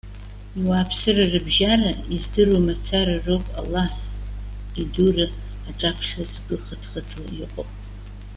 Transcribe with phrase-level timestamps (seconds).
[0.59, 3.91] Иуааԥсыра рыбжьара, издыруа мацара роуп Аллаҳ
[4.81, 5.25] идура
[5.69, 7.67] аҿаԥхьа згәы хыҭ-хыҭуа иҟоу.